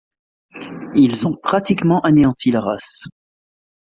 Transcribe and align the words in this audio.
Ils 0.95 1.27
ont 1.27 1.35
pratiquement 1.37 2.01
anéanti 2.01 2.49
la 2.49 2.61
race. 2.61 3.03